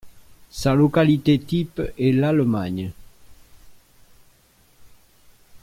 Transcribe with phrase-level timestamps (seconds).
[0.49, 2.91] Sa localité type est l'Allemagne.